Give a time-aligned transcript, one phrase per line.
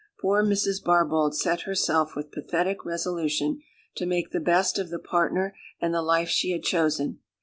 [0.19, 0.81] Poor Mrs.
[0.83, 3.61] Barbauld set herself with pathetic resolution
[3.93, 7.19] to make the best of the partner and the life she had chosen.